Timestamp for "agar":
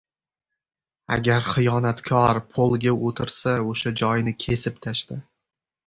1.17-1.43